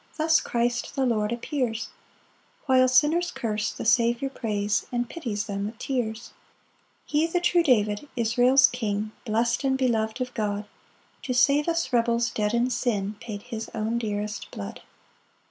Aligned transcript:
Thus 0.17 0.41
Christ 0.41 0.95
the 0.95 1.05
Lord 1.05 1.31
appears; 1.31 1.89
While 2.65 2.87
sinners 2.87 3.29
curse, 3.29 3.71
the 3.71 3.85
Saviour 3.85 4.31
prays, 4.31 4.87
And 4.91 5.07
pities 5.07 5.43
them 5.45 5.67
with 5.67 5.77
tears. 5.77 6.33
6 7.05 7.05
He, 7.05 7.27
the 7.27 7.39
true 7.39 7.61
David, 7.61 8.07
Israel's 8.15 8.65
king, 8.69 9.11
Blest 9.25 9.63
and 9.63 9.77
belov'd 9.77 10.19
of 10.19 10.33
God, 10.33 10.65
To 11.21 11.35
save 11.35 11.67
us 11.67 11.93
rebels 11.93 12.31
dead 12.31 12.55
in 12.55 12.71
sin, 12.71 13.17
Paid 13.19 13.43
his 13.43 13.69
own 13.75 13.99
dearest 13.99 14.49
blood. 14.49 14.81